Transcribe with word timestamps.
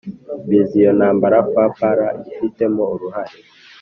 mbi 0.45 0.59
z'iyo 0.69 0.91
ntambara 0.97 1.37
fpr 1.49 1.97
ifitemo 2.33 2.83
uruhare. 2.93 3.35